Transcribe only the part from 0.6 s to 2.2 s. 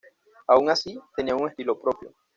así, tenían un estilo propio.